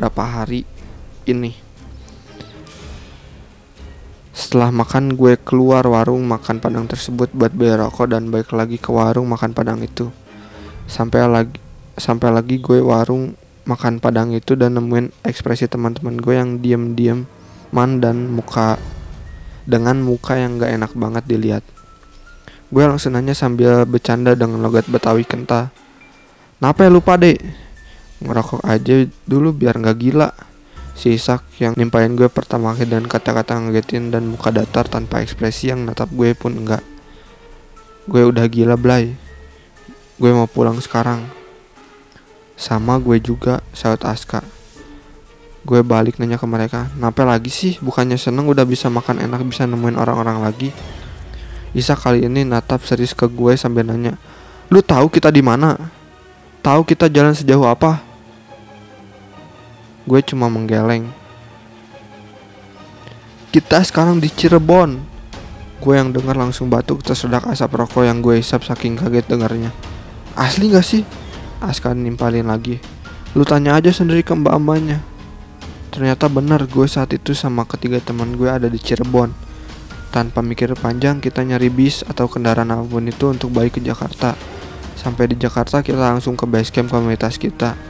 [0.00, 0.64] berapa hari
[1.28, 1.52] ini.
[4.32, 8.88] Setelah makan gue keluar warung makan padang tersebut buat beli rokok dan balik lagi ke
[8.88, 10.08] warung makan padang itu.
[10.88, 11.60] Sampai lagi
[12.00, 13.36] sampai lagi gue warung
[13.68, 17.28] makan padang itu dan nemuin ekspresi teman-teman gue yang diem-diem
[17.68, 18.80] man dan muka
[19.68, 21.64] dengan muka yang gak enak banget dilihat.
[22.72, 25.68] Gue langsung nanya sambil bercanda dengan logat Betawi kental.
[26.56, 27.36] Napa ya lupa deh?
[28.20, 30.30] Ngerokok aja dulu biar gak gila.
[30.92, 35.72] Si Isak yang nimpain gue pertama kali dan kata-kata ngagetin dan muka datar tanpa ekspresi
[35.72, 36.84] yang natap gue pun enggak.
[38.04, 39.16] Gue udah gila Blay.
[40.20, 41.24] Gue mau pulang sekarang.
[42.60, 44.44] Sama gue juga, saut Aska.
[45.64, 47.80] Gue balik nanya ke mereka, Napa lagi sih?
[47.80, 50.68] Bukannya seneng udah bisa makan enak, bisa nemuin orang-orang lagi.
[51.72, 54.20] Isa kali ini natap serius ke gue sambil nanya,
[54.68, 55.74] Lu tahu kita di mana?
[56.60, 58.09] Tahu kita jalan sejauh apa?
[60.10, 61.06] Gue cuma menggeleng.
[63.54, 64.98] Kita sekarang di Cirebon.
[65.78, 69.70] Gue yang dengar langsung batuk tersedak asap rokok yang gue hisap saking kaget dengarnya.
[70.34, 71.06] Asli gak sih?
[71.62, 72.82] Aska nimpalin lagi.
[73.38, 74.98] Lu tanya aja sendiri ke mbak-mbaknya.
[75.94, 79.30] Ternyata benar gue saat itu sama ketiga teman gue ada di Cirebon.
[80.10, 84.34] Tanpa mikir panjang kita nyari bis atau kendaraan apa pun itu untuk balik ke Jakarta.
[84.98, 87.89] Sampai di Jakarta kita langsung ke base camp komunitas kita.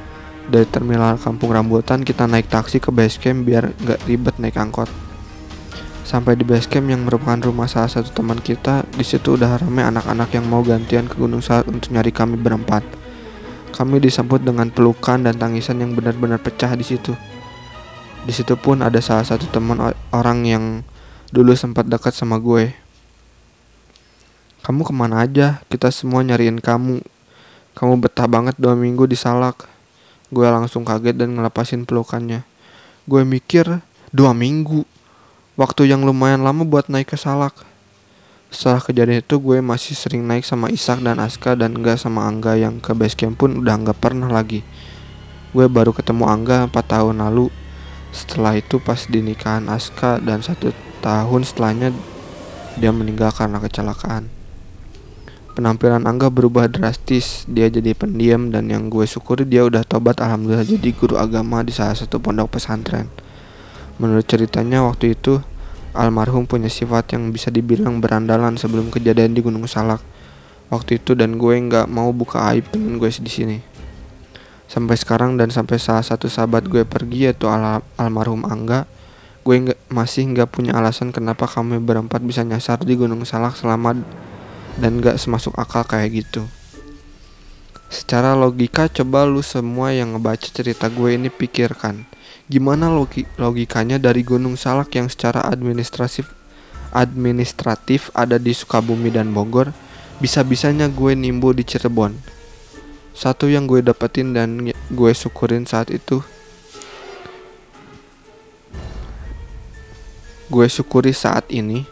[0.50, 4.90] Dari terminal Kampung Rambutan kita naik taksi ke base camp biar nggak ribet naik angkot.
[6.02, 9.86] Sampai di base camp yang merupakan rumah salah satu teman kita, di situ udah ramai
[9.86, 12.82] anak-anak yang mau gantian ke Gunung Salak untuk nyari kami berempat.
[13.70, 17.14] Kami disambut dengan pelukan dan tangisan yang benar-benar pecah di situ.
[18.26, 19.78] Di situ pun ada salah satu teman
[20.10, 20.64] orang yang
[21.30, 22.74] dulu sempat dekat sama gue.
[24.66, 25.62] Kamu ke mana aja?
[25.70, 27.06] Kita semua nyariin kamu.
[27.78, 29.78] Kamu betah banget dua minggu di Salak.
[30.30, 32.46] Gue langsung kaget dan ngelepasin pelukannya.
[33.10, 33.82] Gue mikir
[34.14, 34.86] dua minggu.
[35.58, 37.66] Waktu yang lumayan lama buat naik ke Salak.
[38.50, 42.58] Setelah kejadian itu gue masih sering naik sama Isak dan Aska dan gak sama Angga
[42.58, 44.66] yang ke base camp pun udah gak pernah lagi.
[45.50, 47.50] Gue baru ketemu Angga 4 tahun lalu.
[48.10, 51.94] Setelah itu pas di nikahan Aska dan satu tahun setelahnya
[52.78, 54.39] dia meninggal karena kecelakaan.
[55.60, 60.64] Penampilan Angga berubah drastis, dia jadi pendiam dan yang gue syukuri dia udah tobat alhamdulillah
[60.64, 63.12] jadi guru agama di salah satu pondok pesantren.
[64.00, 65.36] Menurut ceritanya waktu itu
[65.92, 70.00] almarhum punya sifat yang bisa dibilang berandalan sebelum kejadian di Gunung Salak.
[70.72, 73.60] Waktu itu dan gue nggak mau buka aib temen gue di sini.
[74.64, 78.88] Sampai sekarang dan sampai salah satu sahabat gue pergi yaitu al almarhum Angga,
[79.44, 84.00] gue nggak masih nggak punya alasan kenapa kami berempat bisa nyasar di Gunung Salak selama
[84.76, 86.46] dan nggak semasuk akal kayak gitu.
[87.90, 92.06] Secara logika coba lu semua yang ngebaca cerita gue ini pikirkan
[92.50, 96.34] gimana logi logikanya dari Gunung Salak yang secara administratif
[96.90, 99.70] administratif ada di Sukabumi dan Bogor
[100.18, 102.18] bisa-bisanya gue nimbu di Cirebon.
[103.14, 106.26] Satu yang gue dapetin dan gue syukurin saat itu.
[110.50, 111.86] Gue syukuri saat ini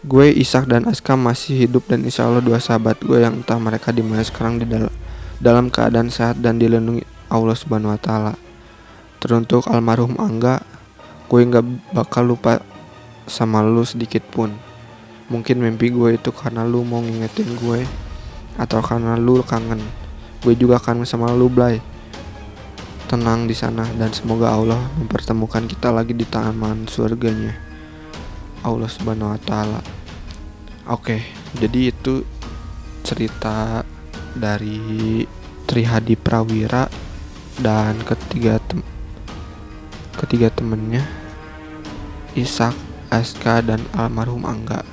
[0.00, 3.92] gue Isak dan Aska masih hidup dan insya Allah dua sahabat gue yang entah mereka
[3.92, 4.92] di mana sekarang di dalam
[5.40, 8.34] dalam keadaan sehat dan dilindungi Allah Subhanahu Wa Taala
[9.20, 10.64] Teruntuk almarhum Angga,
[11.28, 12.64] gue nggak bakal lupa
[13.28, 14.48] sama lu sedikit pun.
[15.28, 17.84] Mungkin mimpi gue itu karena lu mau ngingetin gue
[18.56, 19.76] atau karena lu kangen.
[20.40, 21.84] Gue juga kangen sama lu, Blay.
[23.12, 27.69] Tenang di sana dan semoga Allah mempertemukan kita lagi di taman surganya.
[28.60, 29.80] Allah Subhanahu wa taala.
[30.90, 31.24] Oke,
[31.56, 32.26] jadi itu
[33.06, 33.86] cerita
[34.36, 35.24] dari
[35.64, 36.90] Trihadi Prawira
[37.60, 38.82] dan ketiga tem
[40.18, 41.06] ketiga temennya
[42.36, 42.76] Ishak,
[43.10, 44.86] Aska, dan almarhum Angga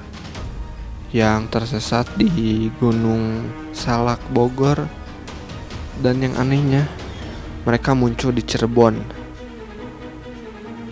[1.15, 4.89] yang tersesat di Gunung Salak Bogor.
[5.97, 6.85] Dan yang anehnya
[7.65, 9.01] mereka muncul di Cirebon.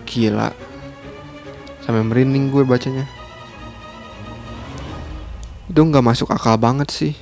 [0.02, 0.65] Gila
[1.86, 3.06] sampai merinding gue bacanya.
[5.70, 7.14] Itu nggak masuk akal banget sih.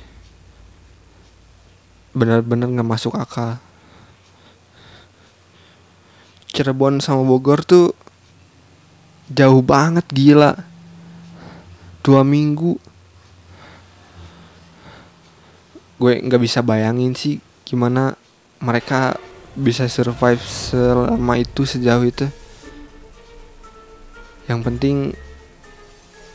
[2.17, 3.61] Benar-benar nggak masuk akal.
[6.49, 7.93] Cirebon sama Bogor tuh
[9.29, 10.57] jauh banget gila.
[12.01, 12.81] Dua minggu.
[16.01, 17.37] Gue nggak bisa bayangin sih
[17.69, 18.17] gimana
[18.57, 19.13] mereka
[19.53, 22.25] bisa survive selama itu sejauh itu
[24.45, 25.17] yang penting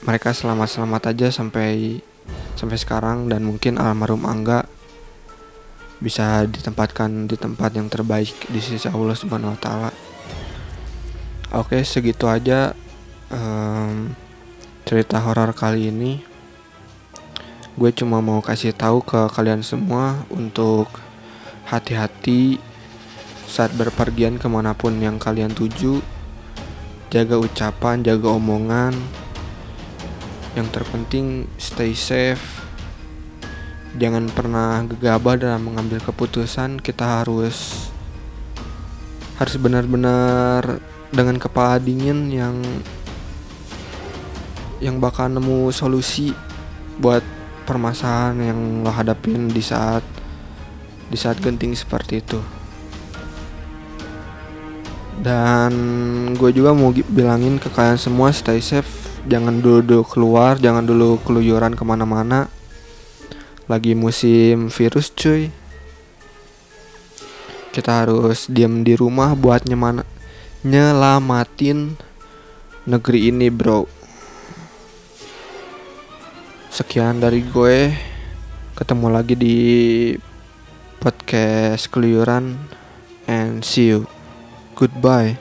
[0.02, 2.00] mereka selamat-selamat aja sampai
[2.56, 4.66] sampai sekarang dan mungkin almarhum Angga
[6.00, 9.92] bisa ditempatkan di tempat yang terbaik di sisi Allah Subhanahu wa taala.
[11.52, 12.72] Oke, segitu aja
[13.28, 14.16] um,
[14.88, 16.24] cerita horor kali ini.
[17.76, 20.88] Gue cuma mau kasih tahu ke kalian semua untuk
[21.68, 22.58] hati-hati
[23.44, 26.19] saat berpergian ke mana pun yang kalian tuju.
[27.10, 28.94] Jaga ucapan, jaga omongan.
[30.54, 32.62] Yang terpenting stay safe.
[33.98, 36.78] Jangan pernah gegabah dalam mengambil keputusan.
[36.78, 37.90] Kita harus
[39.42, 40.78] harus benar-benar
[41.10, 42.62] dengan kepala dingin yang
[44.78, 46.30] yang bakal nemu solusi
[47.02, 47.26] buat
[47.66, 50.06] permasalahan yang lo hadapin di saat
[51.10, 52.59] di saat genting seperti itu
[55.20, 55.72] dan
[56.32, 58.88] gue juga mau bilangin ke kalian semua stay safe.
[59.28, 62.48] Jangan dulu, dulu keluar jangan dulu keluyuran ke mana-mana.
[63.68, 65.52] Lagi musim virus cuy.
[67.70, 70.02] Kita harus diam di rumah buat nyeman
[70.64, 71.94] nyelamatin
[72.88, 73.84] negeri ini bro.
[76.72, 77.92] Sekian dari gue.
[78.74, 79.58] Ketemu lagi di
[81.04, 82.56] podcast keluyuran
[83.28, 84.08] and see you
[84.80, 85.36] goodbye